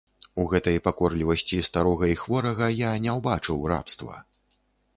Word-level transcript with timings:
У 0.43 0.45
гэтай 0.53 0.77
пакорлівасці 0.87 1.59
старога 1.67 2.09
і 2.13 2.17
хворага 2.21 2.71
я 2.73 2.91
не 3.07 3.11
ўбачыў 3.19 3.57
рабства. 3.73 4.15